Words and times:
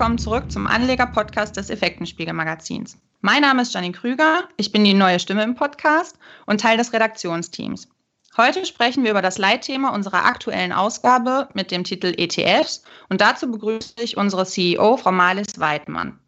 willkommen 0.00 0.16
zurück 0.16 0.50
zum 0.50 0.66
Anleger-Podcast 0.66 1.58
des 1.58 1.68
Effektenspiegel-Magazins. 1.68 2.96
Mein 3.20 3.42
Name 3.42 3.60
ist 3.60 3.74
Janine 3.74 3.92
Krüger, 3.92 4.48
ich 4.56 4.72
bin 4.72 4.82
die 4.82 4.94
neue 4.94 5.20
Stimme 5.20 5.42
im 5.42 5.54
Podcast 5.54 6.18
und 6.46 6.58
Teil 6.58 6.78
des 6.78 6.94
Redaktionsteams. 6.94 7.86
Heute 8.34 8.64
sprechen 8.64 9.04
wir 9.04 9.10
über 9.10 9.20
das 9.20 9.36
Leitthema 9.36 9.90
unserer 9.90 10.24
aktuellen 10.24 10.72
Ausgabe 10.72 11.50
mit 11.52 11.70
dem 11.70 11.84
Titel 11.84 12.14
ETFs 12.16 12.82
und 13.10 13.20
dazu 13.20 13.50
begrüße 13.50 13.92
ich 14.00 14.16
unsere 14.16 14.46
CEO, 14.46 14.96
Frau 14.96 15.12
Marlis 15.12 15.60
Weidmann. 15.60 16.18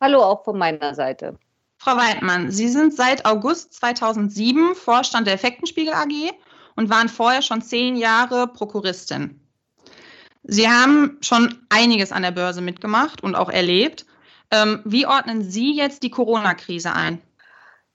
Hallo 0.00 0.24
auch 0.24 0.42
von 0.42 0.58
meiner 0.58 0.96
Seite. 0.96 1.38
Frau 1.78 1.96
Weidmann, 1.96 2.50
Sie 2.50 2.66
sind 2.66 2.94
seit 2.94 3.26
August 3.26 3.74
2007 3.74 4.74
Vorstand 4.74 5.28
der 5.28 5.34
Effektenspiegel 5.34 5.94
AG 5.94 6.32
und 6.74 6.90
waren 6.90 7.08
vorher 7.08 7.42
schon 7.42 7.62
zehn 7.62 7.94
Jahre 7.94 8.48
Prokuristin. 8.48 9.40
Sie 10.52 10.68
haben 10.68 11.16
schon 11.20 11.64
einiges 11.68 12.10
an 12.10 12.22
der 12.22 12.32
Börse 12.32 12.60
mitgemacht 12.60 13.22
und 13.22 13.36
auch 13.36 13.50
erlebt. 13.50 14.04
Ähm, 14.50 14.82
wie 14.84 15.06
ordnen 15.06 15.42
Sie 15.42 15.76
jetzt 15.76 16.02
die 16.02 16.10
Corona-Krise 16.10 16.92
ein? 16.92 17.22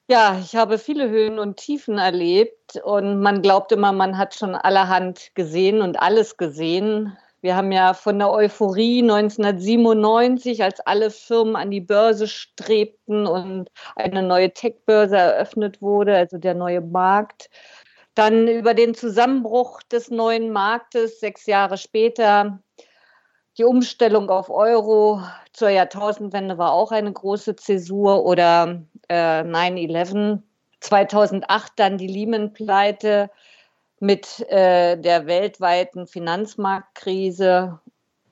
Ja, 0.07 0.39
ich 0.39 0.55
habe 0.55 0.77
viele 0.77 1.09
Höhen 1.09 1.37
und 1.37 1.57
Tiefen 1.57 1.97
erlebt 1.97 2.77
und 2.81 3.19
man 3.19 3.41
glaubt 3.41 3.73
immer, 3.73 3.91
man 3.91 4.17
hat 4.17 4.35
schon 4.35 4.55
allerhand 4.55 5.31
gesehen 5.35 5.81
und 5.81 5.99
alles 5.99 6.37
gesehen. 6.37 7.17
Wir 7.41 7.57
haben 7.57 7.73
ja 7.73 7.93
von 7.93 8.19
der 8.19 8.31
Euphorie 8.31 9.01
1997, 9.01 10.63
als 10.63 10.79
alle 10.79 11.11
Firmen 11.11 11.57
an 11.57 11.71
die 11.71 11.81
Börse 11.81 12.29
strebten 12.29 13.27
und 13.27 13.69
eine 13.97 14.23
neue 14.23 14.53
Tech-Börse 14.53 15.17
eröffnet 15.17 15.81
wurde, 15.81 16.15
also 16.15 16.37
der 16.37 16.53
neue 16.53 16.79
Markt, 16.79 17.49
dann 18.15 18.47
über 18.47 18.73
den 18.73 18.95
Zusammenbruch 18.95 19.83
des 19.83 20.09
neuen 20.09 20.51
Marktes 20.51 21.19
sechs 21.19 21.45
Jahre 21.45 21.77
später. 21.77 22.59
Die 23.57 23.63
Umstellung 23.63 24.29
auf 24.29 24.49
Euro 24.49 25.21
zur 25.53 25.69
Jahrtausendwende 25.69 26.57
war 26.57 26.71
auch 26.71 26.91
eine 26.91 27.11
große 27.11 27.55
Zäsur 27.55 28.25
oder 28.25 28.81
äh, 29.07 29.43
9-11. 29.43 30.41
2008 30.81 31.71
dann 31.77 31.97
die 31.97 32.07
Lehman-Pleite 32.07 33.29
mit 33.99 34.41
äh, 34.49 34.97
der 34.97 35.25
weltweiten 35.25 36.05
Finanzmarktkrise, 36.07 37.79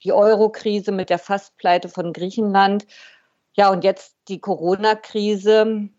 die 0.03 0.11
Euro-Krise 0.11 0.91
mit 0.91 1.09
der 1.09 1.19
Fastpleite 1.19 1.89
von 1.89 2.13
Griechenland. 2.13 2.85
Ja, 3.55 3.71
und 3.71 3.83
jetzt 3.83 4.15
die 4.27 4.39
Corona-Krise 4.39 5.89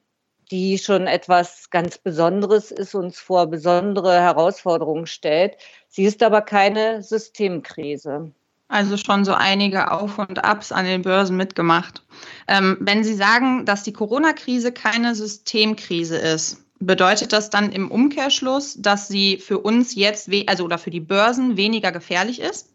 die 0.51 0.79
schon 0.79 1.07
etwas 1.07 1.71
ganz 1.71 1.99
Besonderes 1.99 2.71
ist, 2.71 2.95
uns 2.95 3.19
vor 3.19 3.47
besondere 3.47 4.21
Herausforderungen 4.21 5.07
stellt. 5.07 5.57
Sie 5.89 6.05
ist 6.05 6.23
aber 6.23 6.43
keine 6.43 7.03
Systemkrise. 7.03 8.33
Also 8.69 8.97
schon 8.97 9.25
so 9.25 9.35
einige 9.35 9.91
Auf 9.91 10.19
und 10.19 10.45
Abs 10.45 10.73
an 10.73 10.87
den 10.87 11.03
Börsen 11.03 11.37
mitgemacht. 11.37 12.03
Ähm, 12.49 12.79
wenn 12.81 13.05
Sie 13.05 13.15
sagen, 13.15 13.67
dass 13.67 13.83
die 13.83 13.93
Corona-Krise 13.93 14.73
keine 14.73 15.15
Systemkrise 15.15 16.17
ist, 16.17 16.65
bedeutet 16.81 17.33
das 17.33 17.51
dann 17.51 17.73
im 17.73 17.91
Umkehrschluss, 17.91 18.77
dass 18.81 19.09
sie 19.09 19.39
für 19.39 19.59
uns 19.59 19.95
jetzt, 19.95 20.29
also 20.47 20.65
oder 20.65 20.79
für 20.79 20.91
die 20.91 21.01
Börsen 21.01 21.57
weniger 21.57 21.93
gefährlich 21.93 22.41
ist? 22.41 22.71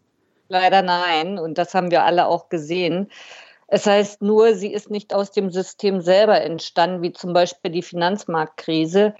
Leider 0.48 0.82
nein. 0.82 1.38
Und 1.38 1.58
das 1.58 1.74
haben 1.74 1.90
wir 1.90 2.04
alle 2.04 2.26
auch 2.26 2.48
gesehen. 2.48 3.10
Es 3.72 3.86
heißt 3.86 4.20
nur, 4.20 4.54
sie 4.54 4.72
ist 4.72 4.90
nicht 4.90 5.14
aus 5.14 5.30
dem 5.30 5.50
System 5.50 6.00
selber 6.00 6.40
entstanden, 6.40 7.02
wie 7.02 7.12
zum 7.12 7.32
Beispiel 7.32 7.70
die 7.70 7.82
Finanzmarktkrise, 7.82 9.14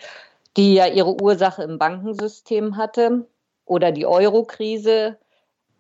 die 0.57 0.75
ja 0.75 0.87
ihre 0.87 1.23
Ursache 1.23 1.63
im 1.63 1.79
Bankensystem 1.79 2.77
hatte, 2.77 3.27
oder 3.65 3.93
die 3.93 4.07
Euro-Krise, 4.07 5.17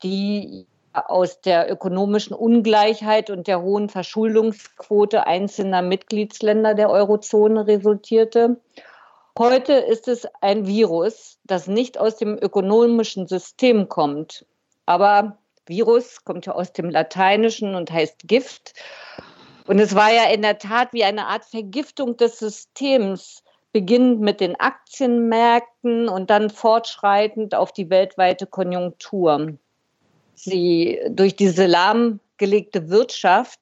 die 0.05 0.69
aus 0.93 1.41
der 1.41 1.71
ökonomischen 1.71 2.35
Ungleichheit 2.35 3.29
und 3.29 3.49
der 3.49 3.61
hohen 3.61 3.89
Verschuldungsquote 3.89 5.27
einzelner 5.27 5.83
Mitgliedsländer 5.83 6.75
der 6.75 6.91
Eurozone 6.91 7.67
resultierte. 7.67 8.61
Heute 9.37 9.73
ist 9.73 10.07
es 10.07 10.29
ein 10.41 10.69
Virus, 10.69 11.41
das 11.45 11.67
nicht 11.67 11.99
aus 11.99 12.17
dem 12.17 12.39
ökonomischen 12.41 13.27
System 13.27 13.89
kommt, 13.89 14.47
aber 14.87 15.39
Virus, 15.67 16.25
kommt 16.25 16.47
ja 16.47 16.53
aus 16.53 16.73
dem 16.73 16.91
Lateinischen 16.91 17.75
und 17.75 17.91
heißt 17.91 18.27
Gift. 18.27 18.75
Und 19.67 19.79
es 19.79 19.95
war 19.95 20.13
ja 20.13 20.25
in 20.31 20.43
der 20.43 20.59
Tat 20.59 20.93
wie 20.93 21.05
eine 21.05 21.27
Art 21.27 21.45
Vergiftung 21.45 22.17
des 22.17 22.39
Systems, 22.39 23.43
beginnend 23.73 24.21
mit 24.21 24.41
den 24.41 24.59
Aktienmärkten 24.59 26.09
und 26.09 26.31
dann 26.31 26.51
fortschreitend 26.51 27.55
auf 27.55 27.73
die 27.73 27.89
weltweite 27.89 28.47
Konjunktur. 28.47 29.59
Sie 30.35 31.01
durch 31.11 31.37
diese 31.37 31.67
lahmgelegte 31.67 32.89
Wirtschaft 32.89 33.61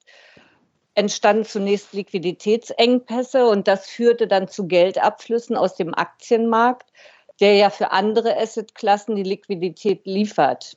entstanden 0.95 1.45
zunächst 1.45 1.93
Liquiditätsengpässe 1.93 3.47
und 3.47 3.69
das 3.69 3.87
führte 3.87 4.27
dann 4.27 4.49
zu 4.49 4.67
Geldabflüssen 4.67 5.57
aus 5.57 5.75
dem 5.77 5.95
Aktienmarkt, 5.95 6.91
der 7.41 7.55
ja 7.55 7.71
für 7.71 7.93
andere 7.93 8.37
Assetklassen 8.37 9.15
die 9.15 9.23
Liquidität 9.23 10.07
liefert 10.07 10.77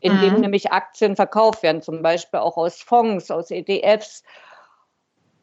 in 0.00 0.20
dem 0.20 0.34
mhm. 0.34 0.40
nämlich 0.40 0.72
Aktien 0.72 1.16
verkauft 1.16 1.62
werden, 1.62 1.82
zum 1.82 2.02
Beispiel 2.02 2.40
auch 2.40 2.56
aus 2.56 2.80
Fonds, 2.80 3.30
aus 3.30 3.50
ETFs. 3.50 4.22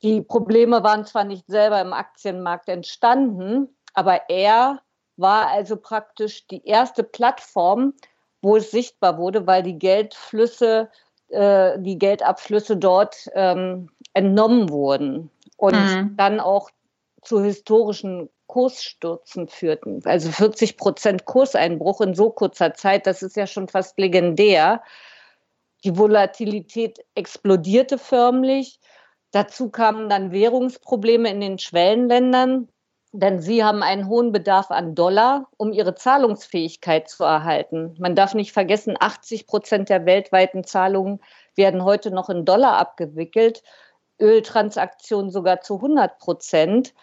Die 0.03 0.21
Probleme 0.21 0.83
waren 0.83 1.05
zwar 1.05 1.23
nicht 1.23 1.45
selber 1.47 1.81
im 1.81 1.93
Aktienmarkt 1.93 2.69
entstanden, 2.69 3.69
aber 3.93 4.29
er 4.29 4.81
war 5.15 5.47
also 5.47 5.75
praktisch 5.75 6.45
die 6.47 6.65
erste 6.65 7.03
Plattform, 7.03 7.93
wo 8.41 8.57
es 8.57 8.71
sichtbar 8.71 9.17
wurde, 9.17 9.47
weil 9.47 9.63
die 9.63 9.79
Geldflüsse, 9.79 10.89
äh, 11.29 11.79
die 11.79 11.97
Geldabflüsse 11.97 12.77
dort 12.77 13.27
ähm, 13.33 13.89
entnommen 14.13 14.69
wurden 14.69 15.31
und 15.57 15.73
mhm. 15.73 16.15
dann 16.15 16.39
auch 16.39 16.69
zu 17.23 17.43
historischen 17.43 18.29
Kursstürzen 18.47 19.47
führten. 19.47 20.01
Also 20.05 20.31
40 20.31 20.77
Prozent 20.77 21.25
Kurseinbruch 21.25 22.01
in 22.01 22.15
so 22.15 22.29
kurzer 22.31 22.73
Zeit, 22.73 23.05
das 23.05 23.21
ist 23.21 23.35
ja 23.35 23.47
schon 23.47 23.67
fast 23.67 23.99
legendär. 23.99 24.81
Die 25.83 25.97
Volatilität 25.97 26.99
explodierte 27.13 27.97
förmlich. 27.97 28.79
Dazu 29.31 29.69
kamen 29.69 30.09
dann 30.09 30.31
Währungsprobleme 30.31 31.29
in 31.29 31.41
den 31.41 31.59
Schwellenländern, 31.59 32.69
denn 33.11 33.39
sie 33.39 33.63
haben 33.63 33.83
einen 33.83 34.07
hohen 34.07 34.31
Bedarf 34.31 34.71
an 34.71 34.95
Dollar, 34.95 35.47
um 35.57 35.73
ihre 35.73 35.95
Zahlungsfähigkeit 35.95 37.09
zu 37.09 37.23
erhalten. 37.23 37.95
Man 37.99 38.15
darf 38.15 38.33
nicht 38.33 38.53
vergessen, 38.53 38.95
80 38.99 39.45
Prozent 39.47 39.89
der 39.89 40.05
weltweiten 40.05 40.63
Zahlungen 40.63 41.19
werden 41.55 41.83
heute 41.83 42.11
noch 42.11 42.29
in 42.29 42.45
Dollar 42.45 42.77
abgewickelt, 42.77 43.63
Öltransaktionen 44.19 45.29
sogar 45.29 45.61
zu 45.61 45.75
100 45.75 46.19
Prozent. 46.19 46.93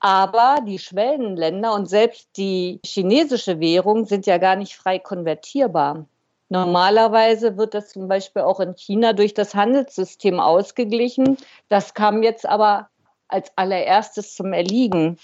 Aber 0.00 0.58
die 0.64 0.78
Schwellenländer 0.78 1.74
und 1.74 1.88
selbst 1.88 2.28
die 2.36 2.80
chinesische 2.84 3.58
Währung 3.58 4.04
sind 4.04 4.26
ja 4.26 4.38
gar 4.38 4.56
nicht 4.56 4.76
frei 4.76 4.98
konvertierbar. 4.98 6.06
Normalerweise 6.50 7.56
wird 7.56 7.74
das 7.74 7.90
zum 7.90 8.08
Beispiel 8.08 8.42
auch 8.42 8.60
in 8.60 8.74
China 8.74 9.12
durch 9.12 9.34
das 9.34 9.54
Handelssystem 9.54 10.40
ausgeglichen. 10.40 11.36
Das 11.68 11.94
kam 11.94 12.22
jetzt 12.22 12.46
aber 12.46 12.88
als 13.26 13.52
allererstes 13.56 14.34
zum 14.34 14.52
Erliegen. 14.52 15.18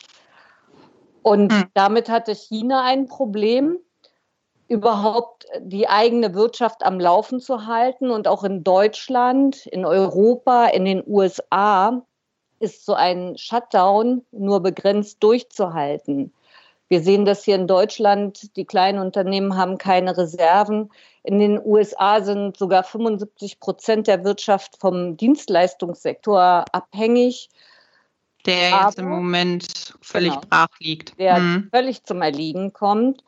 Und 1.22 1.52
hm. 1.52 1.64
damit 1.72 2.10
hatte 2.10 2.34
China 2.34 2.84
ein 2.84 3.06
Problem, 3.06 3.78
überhaupt 4.68 5.46
die 5.60 5.88
eigene 5.88 6.34
Wirtschaft 6.34 6.84
am 6.84 7.00
Laufen 7.00 7.40
zu 7.40 7.66
halten. 7.66 8.10
Und 8.10 8.28
auch 8.28 8.44
in 8.44 8.62
Deutschland, 8.62 9.64
in 9.66 9.86
Europa, 9.86 10.66
in 10.66 10.84
den 10.84 11.02
USA 11.06 12.04
ist 12.60 12.84
so 12.84 12.94
ein 12.94 13.36
Shutdown 13.36 14.22
nur 14.32 14.60
begrenzt 14.60 15.22
durchzuhalten. 15.22 16.32
Wir 16.88 17.00
sehen 17.00 17.24
das 17.24 17.44
hier 17.44 17.56
in 17.56 17.66
Deutschland. 17.66 18.56
Die 18.56 18.64
kleinen 18.64 18.98
Unternehmen 18.98 19.56
haben 19.56 19.78
keine 19.78 20.16
Reserven. 20.16 20.90
In 21.22 21.38
den 21.38 21.60
USA 21.64 22.22
sind 22.22 22.56
sogar 22.56 22.84
75 22.84 23.58
Prozent 23.58 24.06
der 24.06 24.24
Wirtschaft 24.24 24.76
vom 24.78 25.16
Dienstleistungssektor 25.16 26.64
abhängig. 26.72 27.48
Der 28.46 28.70
jetzt 28.70 28.98
Aber, 28.98 28.98
im 28.98 29.08
Moment 29.08 29.94
völlig 30.02 30.34
genau, 30.34 30.46
brach 30.50 30.68
liegt. 30.78 31.18
Der 31.18 31.36
hm. 31.36 31.68
völlig 31.72 32.04
zum 32.04 32.20
Erliegen 32.20 32.74
kommt. 32.74 33.24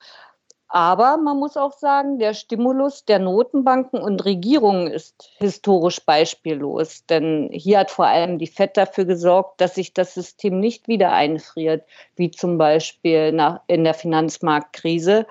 Aber 0.69 1.17
man 1.17 1.39
muss 1.39 1.57
auch 1.57 1.73
sagen, 1.73 2.19
der 2.19 2.35
Stimulus 2.35 3.05
der 3.05 3.21
Notenbanken 3.21 4.01
und 4.01 4.25
Regierungen 4.25 4.89
ist 4.89 5.31
historisch 5.39 6.05
beispiellos. 6.05 7.07
Denn 7.07 7.51
hier 7.53 7.79
hat 7.79 7.91
vor 7.91 8.07
allem 8.07 8.39
die 8.39 8.49
FED 8.49 8.77
dafür 8.77 9.05
gesorgt, 9.05 9.61
dass 9.61 9.77
sich 9.77 9.95
das 9.95 10.15
System 10.15 10.59
nicht 10.59 10.89
wieder 10.89 11.13
einfriert, 11.13 11.85
wie 12.17 12.33
zum 12.33 12.59
Beispiel 12.59 13.31
nach, 13.33 13.61
in 13.69 13.85
der 13.85 13.95
Finanzmarktkrise. 13.95 15.27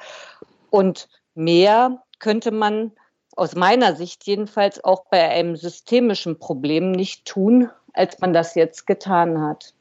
Und 0.70 1.10
mehr 1.34 2.02
könnte 2.20 2.52
man 2.52 2.94
aus 3.36 3.56
meiner 3.56 3.96
Sicht 3.96 4.26
jedenfalls 4.26 4.84
auch 4.84 5.06
bei 5.10 5.30
einem 5.30 5.58
systemischen 5.58 6.40
Problem 6.40 6.92
nicht 6.92 7.26
tun, 7.26 7.70
als 7.94 8.20
man 8.20 8.34
das 8.34 8.56
jetzt 8.56 8.88
getan 8.88 9.42
hat. 9.42 9.74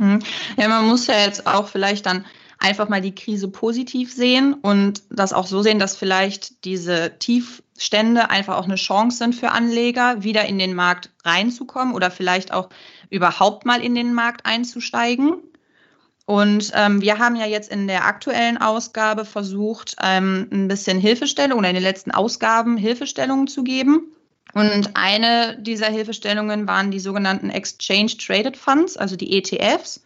Mhm. 0.00 0.20
Ja, 0.56 0.68
man 0.68 0.88
muss 0.88 1.06
ja 1.06 1.14
jetzt 1.18 1.46
auch 1.46 1.68
vielleicht 1.68 2.06
dann 2.06 2.24
einfach 2.62 2.88
mal 2.88 3.00
die 3.00 3.14
Krise 3.14 3.48
positiv 3.48 4.12
sehen 4.12 4.54
und 4.54 5.02
das 5.10 5.32
auch 5.32 5.46
so 5.46 5.62
sehen, 5.62 5.80
dass 5.80 5.96
vielleicht 5.96 6.64
diese 6.64 7.18
Tiefstände 7.18 8.30
einfach 8.30 8.56
auch 8.56 8.64
eine 8.64 8.76
Chance 8.76 9.18
sind 9.18 9.34
für 9.34 9.50
Anleger, 9.50 10.22
wieder 10.22 10.46
in 10.46 10.58
den 10.58 10.74
Markt 10.74 11.10
reinzukommen 11.24 11.94
oder 11.94 12.10
vielleicht 12.10 12.52
auch 12.52 12.68
überhaupt 13.10 13.66
mal 13.66 13.82
in 13.82 13.94
den 13.94 14.14
Markt 14.14 14.46
einzusteigen. 14.46 15.34
Und 16.24 16.70
ähm, 16.74 17.02
wir 17.02 17.18
haben 17.18 17.34
ja 17.34 17.46
jetzt 17.46 17.70
in 17.70 17.88
der 17.88 18.06
aktuellen 18.06 18.58
Ausgabe 18.58 19.24
versucht, 19.24 19.96
ähm, 20.00 20.48
ein 20.52 20.68
bisschen 20.68 21.00
Hilfestellung 21.00 21.58
oder 21.58 21.68
in 21.68 21.74
den 21.74 21.82
letzten 21.82 22.12
Ausgaben 22.12 22.76
Hilfestellungen 22.76 23.48
zu 23.48 23.64
geben. 23.64 24.14
Und 24.54 24.90
eine 24.94 25.58
dieser 25.58 25.86
Hilfestellungen 25.86 26.68
waren 26.68 26.92
die 26.92 27.00
sogenannten 27.00 27.50
Exchange 27.50 28.12
Traded 28.18 28.56
Funds, 28.56 28.96
also 28.96 29.16
die 29.16 29.36
ETFs, 29.36 30.04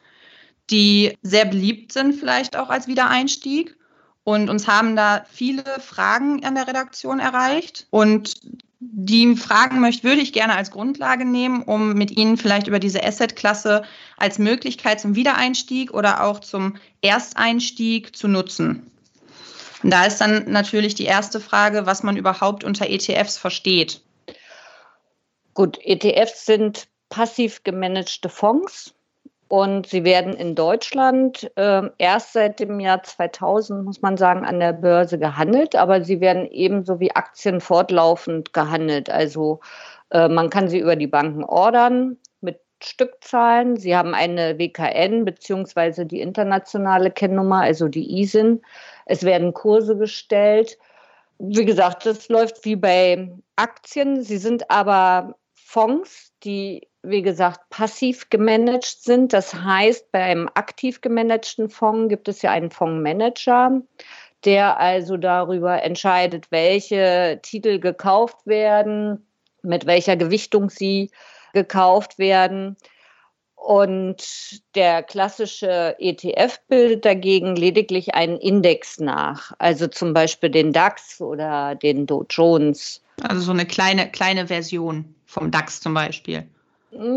die 0.70 1.16
sehr 1.22 1.44
beliebt 1.44 1.92
sind 1.92 2.14
vielleicht 2.14 2.56
auch 2.56 2.68
als 2.68 2.86
Wiedereinstieg. 2.86 3.76
Und 4.24 4.50
uns 4.50 4.66
haben 4.66 4.96
da 4.96 5.24
viele 5.30 5.62
Fragen 5.78 6.44
an 6.44 6.56
der 6.56 6.66
Redaktion 6.66 7.20
erreicht. 7.20 7.86
Und 7.90 8.34
die 8.80 9.36
Fragen 9.36 9.80
möchte, 9.80 10.02
würde 10.04 10.20
ich 10.20 10.32
gerne 10.32 10.56
als 10.56 10.70
Grundlage 10.70 11.24
nehmen, 11.24 11.62
um 11.62 11.94
mit 11.94 12.10
Ihnen 12.10 12.36
vielleicht 12.36 12.66
über 12.66 12.80
diese 12.80 13.02
Asset-Klasse 13.04 13.84
als 14.16 14.38
Möglichkeit 14.38 15.00
zum 15.00 15.14
Wiedereinstieg 15.14 15.94
oder 15.94 16.24
auch 16.24 16.40
zum 16.40 16.76
Ersteinstieg 17.02 18.16
zu 18.16 18.26
nutzen. 18.26 18.90
Und 19.82 19.90
da 19.90 20.04
ist 20.04 20.18
dann 20.20 20.50
natürlich 20.50 20.94
die 20.94 21.04
erste 21.04 21.38
Frage, 21.38 21.86
was 21.86 22.02
man 22.02 22.16
überhaupt 22.16 22.64
unter 22.64 22.90
ETFs 22.90 23.38
versteht. 23.38 24.02
Gut, 25.54 25.78
ETFs 25.82 26.44
sind 26.44 26.88
passiv 27.08 27.62
gemanagte 27.62 28.28
Fonds 28.28 28.95
und 29.48 29.86
sie 29.86 30.04
werden 30.04 30.32
in 30.34 30.54
Deutschland 30.54 31.50
äh, 31.56 31.82
erst 31.98 32.32
seit 32.32 32.58
dem 32.58 32.80
Jahr 32.80 33.02
2000, 33.02 33.84
muss 33.84 34.02
man 34.02 34.16
sagen, 34.16 34.44
an 34.44 34.58
der 34.58 34.72
Börse 34.72 35.18
gehandelt, 35.18 35.76
aber 35.76 36.02
sie 36.02 36.20
werden 36.20 36.50
ebenso 36.50 36.98
wie 36.98 37.14
Aktien 37.14 37.60
fortlaufend 37.60 38.52
gehandelt. 38.52 39.08
Also 39.08 39.60
äh, 40.10 40.28
man 40.28 40.50
kann 40.50 40.68
sie 40.68 40.80
über 40.80 40.96
die 40.96 41.06
Banken 41.06 41.44
ordern 41.44 42.16
mit 42.40 42.60
Stückzahlen. 42.82 43.76
Sie 43.76 43.96
haben 43.96 44.14
eine 44.14 44.58
WKN 44.58 45.24
beziehungsweise 45.24 46.06
die 46.06 46.20
internationale 46.20 47.12
Kennnummer, 47.12 47.60
also 47.62 47.86
die 47.86 48.20
ISIN. 48.20 48.62
Es 49.04 49.22
werden 49.22 49.54
Kurse 49.54 49.96
gestellt. 49.96 50.76
Wie 51.38 51.64
gesagt, 51.64 52.04
das 52.04 52.28
läuft 52.28 52.64
wie 52.64 52.76
bei 52.76 53.30
Aktien. 53.54 54.22
Sie 54.22 54.38
sind 54.38 54.70
aber 54.70 55.36
Fonds, 55.54 56.32
die, 56.42 56.88
wie 57.08 57.22
gesagt, 57.22 57.70
passiv 57.70 58.28
gemanagt 58.30 58.84
sind. 58.84 59.32
Das 59.32 59.54
heißt, 59.54 60.10
beim 60.12 60.48
aktiv 60.54 61.00
gemanagten 61.00 61.68
Fonds 61.68 62.08
gibt 62.08 62.28
es 62.28 62.42
ja 62.42 62.50
einen 62.50 62.70
Fondsmanager, 62.70 63.82
der 64.44 64.78
also 64.78 65.16
darüber 65.16 65.82
entscheidet, 65.82 66.50
welche 66.50 67.40
Titel 67.42 67.78
gekauft 67.78 68.46
werden, 68.46 69.26
mit 69.62 69.86
welcher 69.86 70.16
Gewichtung 70.16 70.70
sie 70.70 71.10
gekauft 71.52 72.18
werden. 72.18 72.76
Und 73.54 74.22
der 74.76 75.02
klassische 75.02 75.96
ETF 75.98 76.60
bildet 76.68 77.04
dagegen 77.04 77.56
lediglich 77.56 78.14
einen 78.14 78.36
Index 78.36 79.00
nach, 79.00 79.52
also 79.58 79.88
zum 79.88 80.12
Beispiel 80.12 80.50
den 80.50 80.72
DAX 80.72 81.20
oder 81.20 81.74
den 81.74 82.06
Dow 82.06 82.24
Jones. 82.30 83.02
Also 83.22 83.40
so 83.40 83.52
eine 83.52 83.66
kleine, 83.66 84.08
kleine 84.10 84.46
Version 84.46 85.16
vom 85.24 85.50
DAX 85.50 85.80
zum 85.80 85.94
Beispiel. 85.94 86.46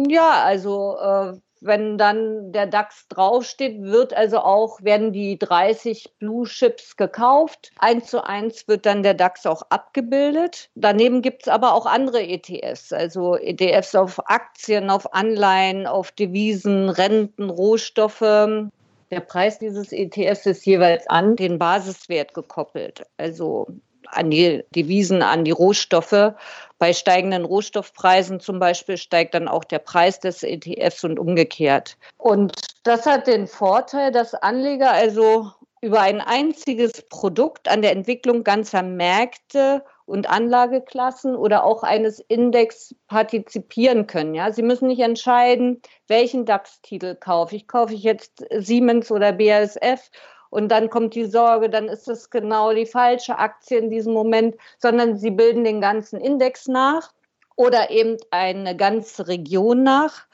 Ja, 0.07 0.43
also 0.43 0.97
äh, 0.99 1.33
wenn 1.61 1.97
dann 1.97 2.51
der 2.51 2.67
DAX 2.67 3.07
draufsteht, 3.09 3.81
wird 3.81 4.13
also 4.13 4.39
auch, 4.39 4.81
werden 4.81 5.11
die 5.11 5.37
30 5.37 6.15
Blue 6.19 6.47
Chips 6.47 6.95
gekauft. 6.95 7.71
Eins 7.77 8.07
zu 8.07 8.23
eins 8.23 8.67
wird 8.67 8.85
dann 8.85 9.03
der 9.03 9.13
DAX 9.13 9.45
auch 9.45 9.63
abgebildet. 9.69 10.69
Daneben 10.75 11.21
gibt 11.21 11.43
es 11.43 11.47
aber 11.47 11.73
auch 11.73 11.85
andere 11.85 12.21
ETFs, 12.23 12.93
also 12.93 13.35
ETFs 13.35 13.95
auf 13.95 14.29
Aktien, 14.29 14.89
auf 14.89 15.13
Anleihen, 15.13 15.87
auf 15.87 16.11
Devisen, 16.11 16.89
Renten, 16.89 17.49
Rohstoffe. 17.49 18.19
Der 18.21 19.21
Preis 19.21 19.59
dieses 19.59 19.91
ETFs 19.91 20.45
ist 20.45 20.65
jeweils 20.65 21.07
an 21.07 21.35
den 21.35 21.57
Basiswert 21.57 22.33
gekoppelt. 22.33 23.05
Also 23.17 23.67
an 24.11 24.29
die 24.29 24.63
Devisen, 24.75 25.21
an 25.21 25.45
die 25.45 25.51
Rohstoffe. 25.51 26.33
Bei 26.77 26.93
steigenden 26.93 27.45
Rohstoffpreisen 27.45 28.39
zum 28.39 28.59
Beispiel 28.59 28.97
steigt 28.97 29.33
dann 29.33 29.47
auch 29.47 29.63
der 29.63 29.79
Preis 29.79 30.19
des 30.19 30.43
ETFs 30.43 31.03
und 31.03 31.19
umgekehrt. 31.19 31.97
Und 32.17 32.53
das 32.83 33.05
hat 33.05 33.27
den 33.27 33.47
Vorteil, 33.47 34.11
dass 34.11 34.33
Anleger 34.33 34.91
also 34.91 35.51
über 35.81 36.01
ein 36.01 36.21
einziges 36.21 37.03
Produkt 37.09 37.69
an 37.69 37.81
der 37.81 37.91
Entwicklung 37.91 38.43
ganzer 38.43 38.83
Märkte 38.83 39.83
und 40.05 40.29
Anlageklassen 40.29 41.35
oder 41.35 41.63
auch 41.63 41.83
eines 41.83 42.19
Index 42.19 42.95
partizipieren 43.07 44.07
können. 44.07 44.33
Ja, 44.33 44.51
Sie 44.51 44.63
müssen 44.63 44.87
nicht 44.87 45.01
entscheiden, 45.01 45.81
welchen 46.07 46.45
DAX-Titel 46.45 47.15
kaufe 47.15 47.55
ich. 47.55 47.67
Kaufe 47.67 47.93
ich 47.93 48.03
jetzt 48.03 48.43
Siemens 48.57 49.11
oder 49.11 49.31
BASF 49.31 50.09
und 50.49 50.69
dann 50.69 50.89
kommt 50.89 51.15
die 51.15 51.25
Sorge, 51.25 51.69
dann 51.69 51.87
ist 51.87 52.07
es 52.07 52.29
genau 52.29 52.73
die 52.73 52.85
falsche 52.85 53.37
Aktie 53.37 53.77
in 53.77 53.89
diesem 53.89 54.13
Moment, 54.13 54.55
sondern 54.77 55.17
sie 55.17 55.31
bilden 55.31 55.63
den 55.63 55.81
ganzen 55.81 56.19
Index 56.19 56.67
nach 56.67 57.11
oder 57.55 57.91
eben 57.91 58.17
eine 58.31 58.75
ganze 58.75 59.27
Region 59.27 59.83
nach. 59.83 60.25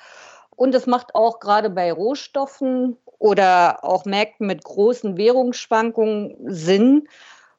Und 0.56 0.74
es 0.74 0.88
macht 0.88 1.16
auch 1.16 1.40
gerade 1.40 1.70
bei 1.70 1.92
Rohstoffen 1.92 2.98
oder 3.20 3.84
auch 3.84 4.06
Märkten 4.06 4.48
mit 4.48 4.64
großen 4.64 5.18
Währungsschwankungen 5.18 6.38
Sinn, 6.46 7.08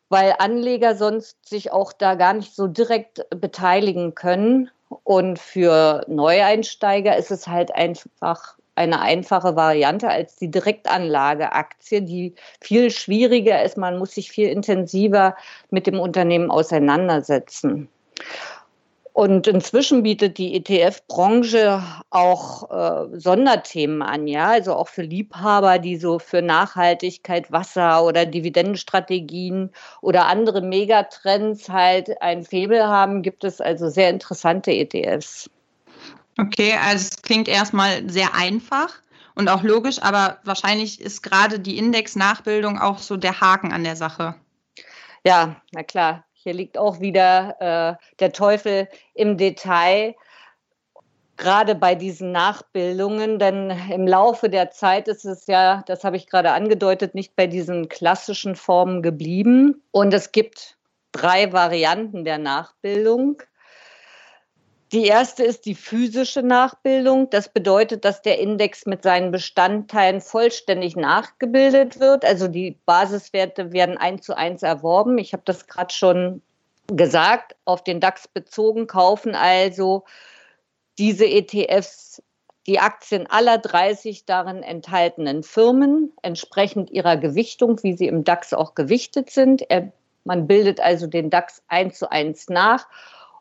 weil 0.08 0.34
Anleger 0.38 0.94
sonst 0.94 1.46
sich 1.46 1.72
auch 1.72 1.92
da 1.92 2.14
gar 2.14 2.32
nicht 2.32 2.54
so 2.54 2.68
direkt 2.68 3.26
beteiligen 3.30 4.14
können. 4.14 4.70
Und 5.02 5.38
für 5.38 6.04
Neueinsteiger 6.06 7.16
ist 7.16 7.32
es 7.32 7.48
halt 7.48 7.74
einfach 7.74 8.55
eine 8.76 9.00
einfache 9.00 9.56
Variante 9.56 10.08
als 10.08 10.36
die 10.36 10.50
Direktanlageaktie, 10.50 12.02
die 12.02 12.34
viel 12.60 12.90
schwieriger 12.90 13.62
ist. 13.62 13.76
Man 13.76 13.98
muss 13.98 14.12
sich 14.12 14.30
viel 14.30 14.48
intensiver 14.48 15.34
mit 15.70 15.86
dem 15.86 15.98
Unternehmen 15.98 16.50
auseinandersetzen. 16.50 17.88
Und 19.16 19.46
inzwischen 19.46 20.02
bietet 20.02 20.36
die 20.36 20.54
ETF-Branche 20.56 21.82
auch 22.10 22.70
äh, 22.70 23.18
Sonderthemen 23.18 24.02
an, 24.02 24.26
ja, 24.26 24.48
also 24.48 24.74
auch 24.74 24.88
für 24.88 25.00
Liebhaber, 25.00 25.78
die 25.78 25.96
so 25.96 26.18
für 26.18 26.42
Nachhaltigkeit, 26.42 27.50
Wasser 27.50 28.04
oder 28.04 28.26
Dividendenstrategien 28.26 29.70
oder 30.02 30.26
andere 30.26 30.60
Megatrends 30.60 31.70
halt 31.70 32.20
ein 32.20 32.44
Faible 32.44 32.88
haben, 32.88 33.22
gibt 33.22 33.44
es 33.44 33.62
also 33.62 33.88
sehr 33.88 34.10
interessante 34.10 34.70
ETFs. 34.70 35.48
Okay, 36.38 36.74
also 36.74 37.08
es 37.10 37.22
klingt 37.22 37.48
erstmal 37.48 38.08
sehr 38.10 38.34
einfach 38.34 39.00
und 39.34 39.48
auch 39.48 39.62
logisch, 39.62 40.02
aber 40.02 40.38
wahrscheinlich 40.44 41.00
ist 41.00 41.22
gerade 41.22 41.58
die 41.58 41.78
Index-Nachbildung 41.78 42.78
auch 42.78 42.98
so 42.98 43.16
der 43.16 43.40
Haken 43.40 43.72
an 43.72 43.84
der 43.84 43.96
Sache. 43.96 44.34
Ja, 45.24 45.56
na 45.72 45.82
klar. 45.82 46.24
Hier 46.32 46.54
liegt 46.54 46.78
auch 46.78 47.00
wieder 47.00 47.56
äh, 47.98 48.04
der 48.20 48.32
Teufel 48.32 48.88
im 49.14 49.36
Detail, 49.36 50.14
gerade 51.36 51.74
bei 51.74 51.94
diesen 51.94 52.32
Nachbildungen, 52.32 53.38
denn 53.38 53.70
im 53.90 54.06
Laufe 54.06 54.48
der 54.48 54.70
Zeit 54.70 55.08
ist 55.08 55.24
es 55.24 55.46
ja, 55.46 55.82
das 55.86 56.04
habe 56.04 56.16
ich 56.16 56.26
gerade 56.26 56.52
angedeutet, 56.52 57.14
nicht 57.14 57.36
bei 57.36 57.46
diesen 57.46 57.88
klassischen 57.88 58.56
Formen 58.56 59.02
geblieben. 59.02 59.82
Und 59.90 60.14
es 60.14 60.32
gibt 60.32 60.76
drei 61.12 61.52
Varianten 61.52 62.24
der 62.24 62.38
Nachbildung. 62.38 63.42
Die 64.92 65.06
erste 65.06 65.42
ist 65.42 65.66
die 65.66 65.74
physische 65.74 66.42
Nachbildung. 66.42 67.28
Das 67.30 67.48
bedeutet, 67.48 68.04
dass 68.04 68.22
der 68.22 68.38
Index 68.38 68.86
mit 68.86 69.02
seinen 69.02 69.32
Bestandteilen 69.32 70.20
vollständig 70.20 70.94
nachgebildet 70.94 71.98
wird. 71.98 72.24
Also 72.24 72.46
die 72.46 72.78
Basiswerte 72.86 73.72
werden 73.72 73.98
eins 73.98 74.24
zu 74.24 74.36
eins 74.36 74.62
erworben. 74.62 75.18
Ich 75.18 75.32
habe 75.32 75.42
das 75.44 75.66
gerade 75.66 75.92
schon 75.92 76.42
gesagt, 76.86 77.56
auf 77.64 77.82
den 77.82 77.98
DAX 77.98 78.28
bezogen 78.28 78.86
kaufen 78.86 79.34
also 79.34 80.04
diese 80.98 81.26
ETFs 81.26 82.22
die 82.66 82.80
Aktien 82.80 83.28
aller 83.28 83.58
30 83.58 84.24
darin 84.24 84.62
enthaltenen 84.62 85.42
Firmen 85.42 86.12
entsprechend 86.22 86.90
ihrer 86.90 87.16
Gewichtung, 87.16 87.80
wie 87.82 87.96
sie 87.96 88.08
im 88.08 88.24
DAX 88.24 88.52
auch 88.52 88.74
gewichtet 88.74 89.30
sind. 89.30 89.64
Man 90.24 90.46
bildet 90.48 90.80
also 90.80 91.06
den 91.06 91.30
DAX 91.30 91.62
eins 91.68 91.98
zu 91.98 92.10
eins 92.10 92.48
nach 92.48 92.88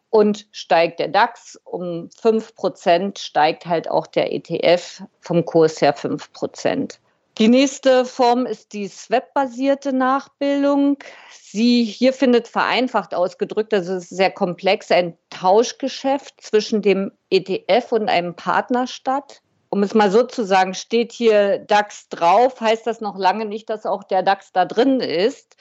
und 0.10 0.48
steigt 0.52 1.00
der 1.00 1.10
DAX 1.10 1.60
um 1.64 2.10
5 2.20 2.56
Prozent, 2.56 3.20
steigt 3.20 3.66
halt 3.66 3.90
auch 3.90 4.08
der 4.08 4.34
ETF 4.34 5.04
vom 5.20 5.46
Kurs 5.46 5.82
her 5.82 5.94
5 5.94 6.32
Prozent. 6.32 7.00
Die 7.38 7.50
nächste 7.50 8.06
Form 8.06 8.46
ist 8.46 8.72
die 8.72 8.88
Swap-basierte 8.88 9.92
Nachbildung. 9.92 10.98
Sie 11.32 11.84
hier 11.84 12.14
findet 12.14 12.48
vereinfacht 12.48 13.14
ausgedrückt, 13.14 13.74
also 13.74 13.96
es 13.96 14.04
ist 14.06 14.18
sehr 14.18 14.32
komplex, 14.32 14.90
ein 14.90 15.18
Tauschgeschäft 15.32 16.40
zwischen 16.40 16.82
dem 16.82 17.12
ETF 17.30 17.92
und 17.92 18.08
einem 18.08 18.36
Partner 18.38 18.88
statt. 18.88 19.42
um 19.70 19.84
es 19.84 19.94
mal 19.94 20.10
so 20.10 20.24
zu 20.24 20.46
sagen, 20.46 20.74
steht 20.74 21.12
hier 21.12 21.60
DAX 21.60 22.08
drauf, 22.08 22.62
heißt 22.62 22.88
das 22.88 23.02
noch 23.02 23.18
lange 23.18 23.46
nicht, 23.46 23.70
dass 23.70 23.86
auch 23.86 24.06
der 24.06 24.24
DAX 24.24 24.54
da 24.54 24.64
drin 24.64 25.02
ist, 25.02 25.58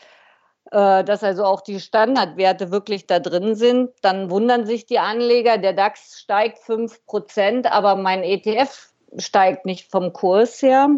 dass 0.75 1.23
also 1.23 1.45
auch 1.45 1.61
die 1.61 1.79
Standardwerte 1.79 2.73
wirklich 2.73 3.07
da 3.07 3.21
drin 3.21 3.55
sind. 3.55 3.91
Dann 4.03 4.29
wundern 4.29 4.67
sich 4.67 4.87
die 4.87 4.99
Anleger, 4.99 5.57
der 5.57 5.73
DAX 5.73 6.19
steigt 6.19 6.59
5%, 6.59 7.69
aber 7.69 7.95
mein 7.95 8.25
ETF 8.25 8.89
steigt 9.17 9.67
nicht 9.67 9.89
vom 9.89 10.13
Kurs 10.13 10.61
her. 10.63 10.89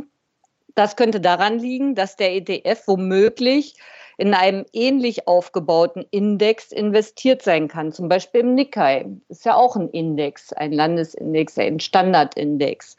Das 0.75 0.97
könnte 0.97 1.21
daran 1.21 1.59
liegen, 1.59 1.95
dass 1.95 2.17
der 2.17 2.35
ETF 2.35 2.85
womöglich 2.87 3.75
in 4.17 4.33
einem 4.33 4.65
ähnlich 4.73 5.29
aufgebauten 5.29 6.07
Index 6.11 6.73
investiert 6.73 7.43
sein 7.43 7.69
kann, 7.69 7.93
zum 7.93 8.09
Beispiel 8.09 8.41
im 8.41 8.55
Nikkei. 8.55 9.07
Ist 9.29 9.45
ja 9.45 9.57
auch 9.57 9.77
ein 9.77 9.91
Index, 9.91 10.55
ein 10.55 10.73
Landesindex, 10.73 11.59
ein 11.59 11.81
Standardindex. 11.81 12.97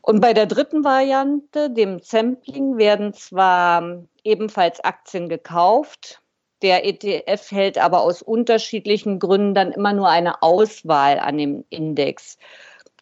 Und 0.00 0.20
bei 0.20 0.32
der 0.32 0.46
dritten 0.46 0.82
Variante, 0.82 1.68
dem 1.68 1.98
Sampling, 1.98 2.78
werden 2.78 3.12
zwar 3.12 4.02
ebenfalls 4.24 4.80
Aktien 4.80 5.28
gekauft, 5.28 6.20
der 6.62 6.86
ETF 6.86 7.50
hält 7.50 7.78
aber 7.78 8.02
aus 8.02 8.22
unterschiedlichen 8.22 9.18
Gründen 9.18 9.54
dann 9.54 9.72
immer 9.72 9.92
nur 9.92 10.08
eine 10.08 10.42
Auswahl 10.42 11.18
an 11.18 11.38
dem 11.38 11.64
Index. 11.70 12.38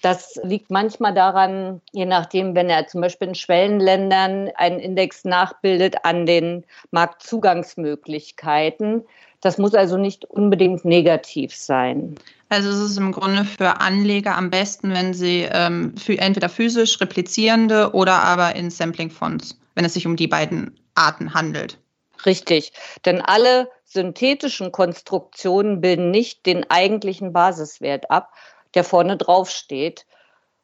Das 0.00 0.38
liegt 0.44 0.70
manchmal 0.70 1.12
daran, 1.12 1.80
je 1.92 2.04
nachdem, 2.04 2.54
wenn 2.54 2.70
er 2.70 2.86
zum 2.86 3.00
Beispiel 3.00 3.28
in 3.28 3.34
Schwellenländern 3.34 4.50
einen 4.54 4.78
Index 4.78 5.24
nachbildet, 5.24 6.04
an 6.04 6.24
den 6.24 6.64
Marktzugangsmöglichkeiten. 6.92 9.04
Das 9.40 9.58
muss 9.58 9.74
also 9.74 9.96
nicht 9.96 10.24
unbedingt 10.24 10.84
negativ 10.84 11.52
sein. 11.54 12.14
Also 12.48 12.70
es 12.70 12.78
ist 12.78 12.96
im 12.96 13.10
Grunde 13.10 13.44
für 13.44 13.80
Anleger 13.80 14.36
am 14.36 14.50
besten, 14.50 14.92
wenn 14.92 15.14
sie 15.14 15.48
ähm, 15.50 15.94
entweder 16.06 16.48
physisch 16.48 17.00
replizierende 17.00 17.92
oder 17.92 18.22
aber 18.22 18.54
in 18.54 18.70
Sampling-Fonds, 18.70 19.58
wenn 19.74 19.84
es 19.84 19.94
sich 19.94 20.06
um 20.06 20.14
die 20.14 20.28
beiden 20.28 20.78
Arten 20.98 21.34
handelt. 21.34 21.78
Richtig, 22.26 22.72
denn 23.04 23.20
alle 23.20 23.70
synthetischen 23.84 24.72
Konstruktionen 24.72 25.80
bilden 25.80 26.10
nicht 26.10 26.44
den 26.46 26.68
eigentlichen 26.70 27.32
Basiswert 27.32 28.10
ab, 28.10 28.32
der 28.74 28.84
vorne 28.84 29.16
drauf 29.16 29.50
steht. 29.50 30.04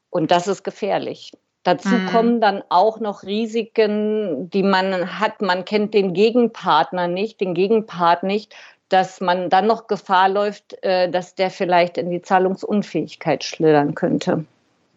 Und 0.09 0.31
das 0.31 0.47
ist 0.47 0.63
gefährlich. 0.63 1.31
Dazu 1.63 1.89
mhm. 1.89 2.05
kommen 2.07 2.41
dann 2.41 2.63
auch 2.69 2.99
noch 2.99 3.23
Risiken, 3.23 4.49
die 4.51 4.61
man 4.61 5.19
hat. 5.19 5.41
Man 5.41 5.65
kennt 5.65 5.95
den 5.95 6.13
Gegenpartner 6.13 7.07
nicht, 7.07 7.41
den 7.41 7.55
Gegenpart 7.55 8.21
nicht, 8.21 8.53
dass 8.89 9.19
man 9.19 9.49
dann 9.49 9.65
noch 9.65 9.87
Gefahr 9.87 10.29
läuft, 10.29 10.81
äh, 10.83 11.09
dass 11.09 11.33
der 11.33 11.49
vielleicht 11.49 11.97
in 11.97 12.11
die 12.11 12.21
Zahlungsunfähigkeit 12.21 13.43
schlittern 13.43 13.95
könnte. 13.95 14.45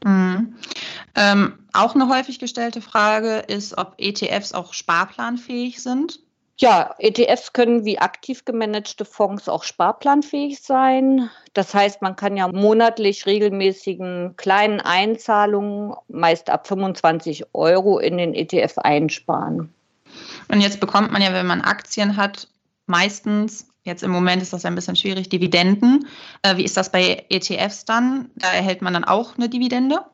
Mhm. 0.04 0.54
Ähm, 1.14 1.58
auch 1.72 1.94
eine 1.94 2.08
häufig 2.08 2.38
gestellte 2.38 2.80
Frage 2.80 3.38
ist, 3.38 3.76
ob 3.76 3.94
ETFs 3.98 4.52
auch 4.52 4.72
sparplanfähig 4.72 5.82
sind. 5.82 6.20
Ja, 6.60 6.96
ETFs 6.98 7.52
können 7.52 7.84
wie 7.84 8.00
aktiv 8.00 8.44
gemanagte 8.44 9.04
Fonds 9.04 9.48
auch 9.48 9.62
sparplanfähig 9.62 10.60
sein. 10.60 11.30
Das 11.54 11.72
heißt, 11.72 12.02
man 12.02 12.16
kann 12.16 12.36
ja 12.36 12.48
monatlich 12.48 13.26
regelmäßigen 13.26 14.34
kleinen 14.36 14.80
Einzahlungen, 14.80 15.94
meist 16.08 16.50
ab 16.50 16.66
25 16.66 17.54
Euro, 17.54 18.00
in 18.00 18.18
den 18.18 18.34
ETF 18.34 18.78
einsparen. 18.78 19.72
Und 20.48 20.60
jetzt 20.60 20.80
bekommt 20.80 21.12
man 21.12 21.22
ja, 21.22 21.32
wenn 21.32 21.46
man 21.46 21.60
Aktien 21.60 22.16
hat, 22.16 22.48
meistens, 22.86 23.68
jetzt 23.88 24.04
im 24.04 24.12
Moment 24.12 24.40
ist 24.42 24.52
das 24.52 24.64
ein 24.64 24.76
bisschen 24.76 24.94
schwierig, 24.94 25.28
Dividenden. 25.28 26.06
Äh, 26.42 26.56
wie 26.56 26.64
ist 26.64 26.76
das 26.76 26.92
bei 26.92 27.24
ETFs 27.28 27.84
dann? 27.84 28.30
Da 28.36 28.52
erhält 28.52 28.82
man 28.82 28.94
dann 28.94 29.04
auch 29.04 29.36
eine 29.36 29.48
Dividende? 29.48 30.04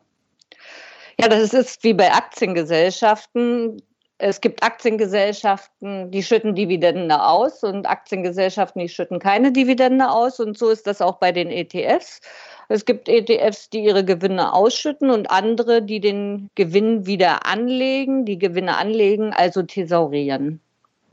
Ja, 1.21 1.28
das 1.28 1.52
ist 1.52 1.85
wie 1.85 1.95
bei 1.95 2.11
Aktiengesellschaften. 2.12 3.83
Es 4.19 4.40
gibt 4.40 4.62
Aktiengesellschaften, 4.62 6.11
die 6.11 6.23
schütten 6.23 6.54
Dividende 6.54 7.23
aus 7.23 7.62
und 7.62 7.87
Aktiengesellschaften, 7.87 8.81
die 8.81 8.88
schütten 8.88 9.19
keine 9.19 9.52
Dividende 9.52 10.09
aus. 10.09 10.40
Und 10.40 10.57
so 10.57 10.71
ist 10.71 10.87
das 10.87 11.02
auch 11.02 11.16
bei 11.19 11.33
den 11.33 11.50
ETFs. 11.50 12.21
Es 12.69 12.85
gibt 12.85 13.09
ETFs, 13.09 13.69
die 13.71 13.85
ihre 13.85 14.04
Gewinne 14.04 14.52
ausschütten 14.54 15.11
und 15.11 15.31
andere, 15.31 15.83
die 15.83 16.00
den 16.00 16.49
Gewinn 16.54 17.07
wieder 17.07 17.45
anlegen, 17.45 18.25
die 18.25 18.38
Gewinne 18.38 18.76
anlegen, 18.76 19.33
also 19.35 19.62
thesaurieren. 19.62 20.61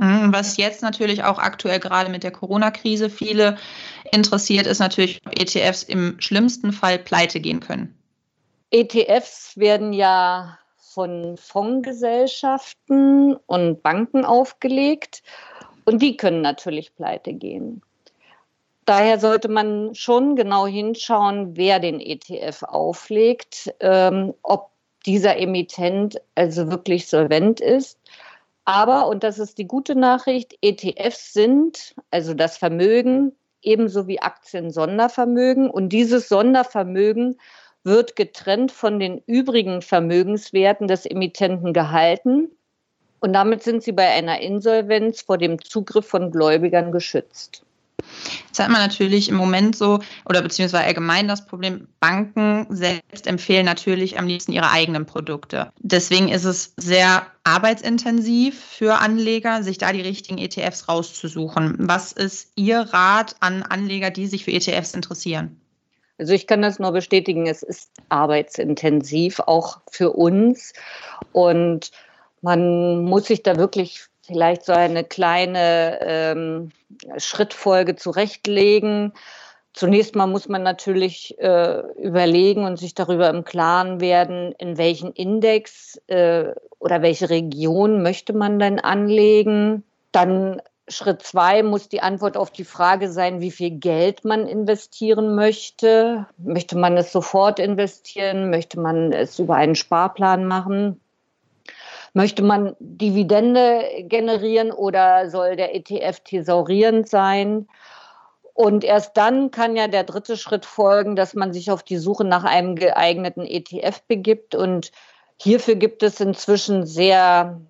Mhm, 0.01 0.33
was 0.33 0.57
jetzt 0.57 0.81
natürlich 0.81 1.23
auch 1.23 1.37
aktuell 1.37 1.79
gerade 1.79 2.09
mit 2.09 2.23
der 2.23 2.31
Corona-Krise 2.31 3.11
viele 3.11 3.59
interessiert, 4.11 4.65
ist 4.65 4.79
natürlich, 4.79 5.21
ob 5.27 5.39
ETFs 5.39 5.83
im 5.83 6.19
schlimmsten 6.19 6.73
Fall 6.73 6.97
pleite 6.97 7.39
gehen 7.39 7.59
können. 7.59 7.95
ETFs 8.71 9.55
werden 9.57 9.93
ja 9.93 10.57
von 10.77 11.37
Fondsgesellschaften 11.37 13.35
und 13.45 13.83
Banken 13.83 14.25
aufgelegt 14.25 15.21
und 15.85 16.01
die 16.01 16.17
können 16.17 16.41
natürlich 16.41 16.95
pleite 16.95 17.33
gehen. 17.33 17.83
Daher 18.85 19.19
sollte 19.19 19.49
man 19.49 19.93
schon 19.93 20.35
genau 20.35 20.65
hinschauen, 20.65 21.55
wer 21.55 21.79
den 21.79 21.99
ETF 21.99 22.63
auflegt, 22.63 23.71
ähm, 23.79 24.33
ob 24.41 24.71
dieser 25.05 25.37
Emittent 25.37 26.19
also 26.33 26.71
wirklich 26.71 27.07
solvent 27.07 27.61
ist. 27.61 27.99
Aber, 28.65 29.07
und 29.07 29.23
das 29.23 29.39
ist 29.39 29.57
die 29.57 29.67
gute 29.67 29.95
Nachricht, 29.95 30.57
ETFs 30.61 31.33
sind, 31.33 31.95
also 32.11 32.33
das 32.33 32.57
Vermögen, 32.57 33.33
ebenso 33.61 34.07
wie 34.07 34.21
Aktien 34.21 34.71
Sondervermögen. 34.71 35.69
Und 35.69 35.89
dieses 35.89 36.29
Sondervermögen 36.29 37.37
wird 37.83 38.15
getrennt 38.15 38.71
von 38.71 38.99
den 38.99 39.21
übrigen 39.25 39.81
Vermögenswerten 39.81 40.87
des 40.87 41.05
Emittenten 41.05 41.73
gehalten. 41.73 42.51
Und 43.19 43.33
damit 43.33 43.63
sind 43.63 43.83
sie 43.83 43.91
bei 43.91 44.07
einer 44.07 44.41
Insolvenz 44.41 45.21
vor 45.21 45.37
dem 45.37 45.61
Zugriff 45.63 46.07
von 46.07 46.31
Gläubigern 46.31 46.91
geschützt. 46.91 47.63
Jetzt 48.47 48.59
hat 48.59 48.69
man 48.69 48.81
natürlich 48.81 49.29
im 49.29 49.35
Moment 49.35 49.75
so, 49.75 49.99
oder 50.25 50.41
beziehungsweise 50.41 50.83
allgemein 50.83 51.27
das 51.27 51.45
Problem, 51.45 51.87
Banken 51.99 52.67
selbst 52.69 53.27
empfehlen 53.27 53.65
natürlich 53.65 54.19
am 54.19 54.27
liebsten 54.27 54.51
ihre 54.51 54.69
eigenen 54.69 55.05
Produkte. 55.05 55.71
Deswegen 55.79 56.29
ist 56.29 56.45
es 56.45 56.73
sehr 56.77 57.25
arbeitsintensiv 57.43 58.59
für 58.59 58.99
Anleger, 58.99 59.63
sich 59.63 59.77
da 59.77 59.93
die 59.93 60.01
richtigen 60.01 60.37
ETFs 60.37 60.87
rauszusuchen. 60.87 61.75
Was 61.79 62.11
ist 62.11 62.51
Ihr 62.55 62.79
Rat 62.79 63.35
an 63.39 63.63
Anleger, 63.63 64.11
die 64.11 64.27
sich 64.27 64.43
für 64.43 64.51
ETFs 64.51 64.93
interessieren? 64.93 65.59
Also 66.17 66.33
ich 66.33 66.45
kann 66.45 66.61
das 66.61 66.77
nur 66.77 66.91
bestätigen, 66.91 67.47
es 67.47 67.63
ist 67.63 67.89
arbeitsintensiv, 68.09 69.39
auch 69.39 69.81
für 69.89 70.11
uns. 70.11 70.73
Und 71.31 71.89
man 72.41 73.03
muss 73.03 73.25
sich 73.25 73.41
da 73.41 73.57
wirklich 73.57 74.05
vielleicht 74.21 74.63
so 74.65 74.73
eine 74.73 75.03
kleine 75.03 75.99
ähm, 76.01 76.71
Schrittfolge 77.17 77.95
zurechtlegen. 77.95 79.13
Zunächst 79.73 80.15
mal 80.15 80.27
muss 80.27 80.49
man 80.49 80.63
natürlich 80.63 81.39
äh, 81.39 81.79
überlegen 81.97 82.65
und 82.65 82.77
sich 82.77 82.93
darüber 82.93 83.29
im 83.29 83.45
Klaren 83.45 84.01
werden, 84.01 84.53
in 84.57 84.77
welchen 84.77 85.13
Index 85.13 85.99
äh, 86.07 86.53
oder 86.79 87.01
welche 87.01 87.29
Region 87.29 88.01
möchte 88.01 88.33
man 88.33 88.59
denn 88.59 88.79
anlegen. 88.79 89.83
Dann 90.11 90.61
Schritt 90.89 91.21
zwei 91.21 91.63
muss 91.63 91.87
die 91.87 92.01
Antwort 92.01 92.35
auf 92.35 92.51
die 92.51 92.65
Frage 92.65 93.09
sein, 93.09 93.39
wie 93.39 93.51
viel 93.51 93.71
Geld 93.71 94.25
man 94.25 94.45
investieren 94.45 95.35
möchte. 95.35 96.27
Möchte 96.37 96.77
man 96.77 96.97
es 96.97 97.13
sofort 97.13 97.59
investieren? 97.59 98.49
Möchte 98.49 98.79
man 98.79 99.13
es 99.13 99.39
über 99.39 99.55
einen 99.55 99.75
Sparplan 99.75 100.45
machen? 100.45 100.99
Möchte 102.13 102.43
man 102.43 102.75
Dividende 102.79 103.83
generieren 104.03 104.71
oder 104.71 105.29
soll 105.29 105.55
der 105.55 105.75
ETF 105.75 106.19
thesaurierend 106.21 107.07
sein? 107.07 107.67
Und 108.53 108.83
erst 108.83 109.15
dann 109.15 109.49
kann 109.51 109.75
ja 109.75 109.87
der 109.87 110.03
dritte 110.03 110.35
Schritt 110.35 110.65
folgen, 110.65 111.15
dass 111.15 111.33
man 111.33 111.53
sich 111.53 111.71
auf 111.71 111.83
die 111.83 111.97
Suche 111.97 112.25
nach 112.25 112.43
einem 112.43 112.75
geeigneten 112.75 113.45
ETF 113.45 114.01
begibt. 114.07 114.55
Und 114.55 114.91
hierfür 115.37 115.75
gibt 115.75 116.03
es 116.03 116.19
inzwischen 116.19 116.85
sehr 116.85 117.61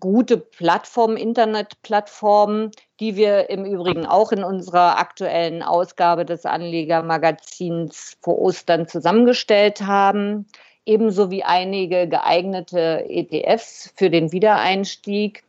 gute 0.00 0.36
Plattformen, 0.36 1.16
Internetplattformen, 1.16 2.70
die 3.00 3.16
wir 3.16 3.50
im 3.50 3.64
Übrigen 3.64 4.06
auch 4.06 4.32
in 4.32 4.44
unserer 4.44 4.98
aktuellen 4.98 5.62
Ausgabe 5.62 6.24
des 6.24 6.44
Anlegermagazins 6.44 8.16
vor 8.20 8.38
Ostern 8.38 8.86
zusammengestellt 8.86 9.82
haben. 9.82 10.46
Ebenso 10.84 11.30
wie 11.30 11.44
einige 11.44 12.08
geeignete 12.08 13.04
ETFs 13.08 13.92
für 13.96 14.10
den 14.10 14.32
Wiedereinstieg 14.32 15.44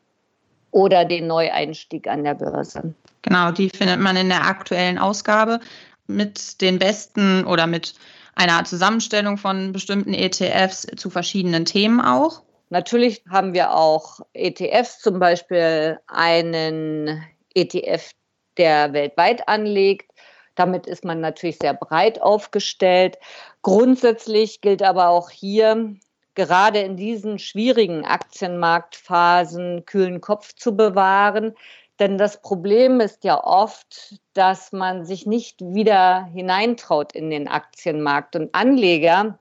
oder 0.72 1.06
den 1.06 1.28
Neueinstieg 1.28 2.08
an 2.08 2.24
der 2.24 2.36
Börse. 2.36 2.94
Genau, 3.22 3.52
die 3.52 3.70
findet 3.70 4.00
man 4.00 4.16
in 4.18 4.30
der 4.30 4.46
aktuellen 4.46 4.98
Ausgabe 4.98 5.60
mit 6.08 6.62
den 6.62 6.80
besten 6.80 7.46
oder 7.46 7.68
mit 7.68 7.96
einer 8.36 8.64
Zusammenstellung 8.66 9.38
von 9.38 9.72
bestimmten 9.72 10.14
ETFs 10.14 10.88
zu 10.96 11.10
verschiedenen 11.10 11.66
Themen 11.66 12.02
auch. 12.02 12.42
Natürlich 12.70 13.24
haben 13.30 13.54
wir 13.54 13.76
auch 13.76 14.20
ETFs, 14.34 15.00
zum 15.00 15.20
Beispiel 15.20 16.00
einen 16.08 17.24
ETF, 17.54 18.12
der 18.58 18.94
weltweit 18.94 19.48
anlegt. 19.48 20.10
Damit 20.56 20.86
ist 20.88 21.04
man 21.04 21.20
natürlich 21.20 21.58
sehr 21.60 21.74
breit 21.74 22.22
aufgestellt. 22.22 23.18
Grundsätzlich 23.62 24.62
gilt 24.62 24.84
aber 24.84 25.10
auch 25.10 25.30
hier, 25.30 25.96
gerade 26.36 26.80
in 26.80 26.98
diesen 26.98 27.40
schwierigen 27.40 28.06
Aktienmarktphasen 28.06 29.86
kühlen 29.86 30.22
Kopf 30.22 30.54
zu 30.54 30.76
bewahren. 30.76 31.54
Denn 32.00 32.18
das 32.18 32.42
Problem 32.42 33.00
ist 33.00 33.24
ja 33.24 33.44
oft, 33.44 34.20
dass 34.34 34.72
man 34.72 35.06
sich 35.06 35.26
nicht 35.26 35.62
wieder 35.62 36.26
hineintraut 36.26 37.14
in 37.14 37.30
den 37.30 37.48
Aktienmarkt. 37.48 38.36
Und 38.36 38.54
Anleger, 38.56 39.38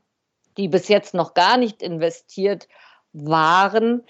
die 0.59 0.69
bis 0.69 0.89
jetzt 0.89 1.15
noch 1.15 1.35
gar 1.35 1.57
nicht 1.57 1.83
investiert 1.83 2.69
waren, 3.13 4.03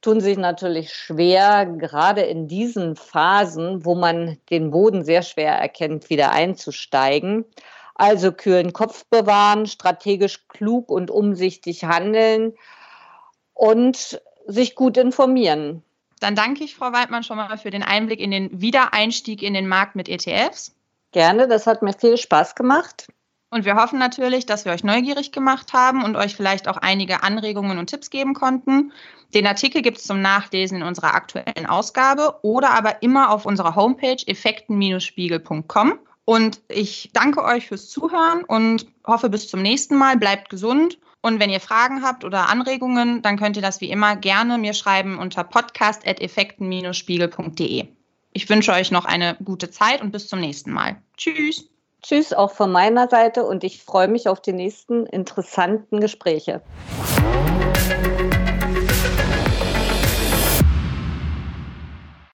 tun 0.00 0.20
sich 0.20 0.38
natürlich 0.38 0.94
schwer, 0.94 1.66
gerade 1.66 2.22
in 2.22 2.48
diesen 2.48 2.96
Phasen, 2.96 3.84
wo 3.84 3.94
man 3.94 4.38
den 4.50 4.70
Boden 4.70 5.04
sehr 5.04 5.22
schwer 5.22 5.52
erkennt, 5.52 6.10
wieder 6.10 6.32
einzusteigen. 6.32 7.44
Also 7.94 8.32
kühlen 8.32 8.72
Kopf 8.72 9.04
bewahren, 9.06 9.66
strategisch 9.66 10.48
klug 10.48 10.90
und 10.90 11.10
umsichtig 11.10 11.84
handeln 11.84 12.54
und 13.52 14.22
sich 14.46 14.74
gut 14.74 14.96
informieren. 14.96 15.82
Dann 16.18 16.34
danke 16.34 16.64
ich 16.64 16.74
Frau 16.74 16.92
Weidmann 16.92 17.22
schon 17.22 17.36
mal 17.36 17.58
für 17.58 17.70
den 17.70 17.82
Einblick 17.82 18.20
in 18.20 18.30
den 18.30 18.60
Wiedereinstieg 18.60 19.42
in 19.42 19.54
den 19.54 19.68
Markt 19.68 19.96
mit 19.96 20.08
ETFs. 20.08 20.74
Gerne, 21.12 21.48
das 21.48 21.66
hat 21.66 21.82
mir 21.82 21.92
viel 21.92 22.16
Spaß 22.16 22.54
gemacht. 22.54 23.08
Und 23.50 23.64
wir 23.64 23.74
hoffen 23.74 23.98
natürlich, 23.98 24.46
dass 24.46 24.64
wir 24.64 24.70
euch 24.72 24.84
neugierig 24.84 25.32
gemacht 25.32 25.72
haben 25.72 26.04
und 26.04 26.14
euch 26.16 26.36
vielleicht 26.36 26.68
auch 26.68 26.76
einige 26.76 27.24
Anregungen 27.24 27.78
und 27.78 27.88
Tipps 27.88 28.10
geben 28.10 28.32
konnten. 28.32 28.92
Den 29.34 29.44
Artikel 29.46 29.82
gibt 29.82 29.98
es 29.98 30.04
zum 30.04 30.22
Nachlesen 30.22 30.78
in 30.78 30.84
unserer 30.84 31.14
aktuellen 31.14 31.66
Ausgabe 31.66 32.38
oder 32.42 32.70
aber 32.70 33.02
immer 33.02 33.30
auf 33.30 33.46
unserer 33.46 33.74
Homepage 33.74 34.22
effekten-spiegel.com. 34.24 35.98
Und 36.24 36.60
ich 36.68 37.10
danke 37.12 37.42
euch 37.42 37.66
fürs 37.66 37.88
Zuhören 37.88 38.44
und 38.44 38.86
hoffe 39.04 39.28
bis 39.28 39.48
zum 39.48 39.62
nächsten 39.62 39.96
Mal. 39.96 40.16
Bleibt 40.16 40.48
gesund. 40.48 40.98
Und 41.22 41.40
wenn 41.40 41.50
ihr 41.50 41.60
Fragen 41.60 42.04
habt 42.04 42.24
oder 42.24 42.48
Anregungen, 42.48 43.20
dann 43.20 43.36
könnt 43.36 43.56
ihr 43.56 43.62
das 43.62 43.80
wie 43.80 43.90
immer 43.90 44.14
gerne 44.14 44.58
mir 44.58 44.74
schreiben 44.74 45.18
unter 45.18 45.42
podcast.effekten-spiegel.de. 45.42 47.88
Ich 48.32 48.48
wünsche 48.48 48.72
euch 48.72 48.92
noch 48.92 49.06
eine 49.06 49.36
gute 49.44 49.72
Zeit 49.72 50.02
und 50.02 50.12
bis 50.12 50.28
zum 50.28 50.38
nächsten 50.38 50.70
Mal. 50.70 51.02
Tschüss. 51.16 51.68
Tschüss 52.02 52.32
auch 52.32 52.52
von 52.52 52.72
meiner 52.72 53.08
Seite 53.08 53.44
und 53.44 53.64
ich 53.64 53.82
freue 53.82 54.08
mich 54.08 54.28
auf 54.28 54.40
die 54.40 54.52
nächsten 54.52 55.06
interessanten 55.06 56.00
Gespräche. 56.00 56.62